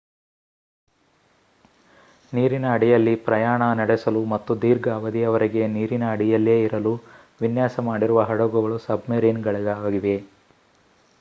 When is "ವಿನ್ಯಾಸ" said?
7.41-7.79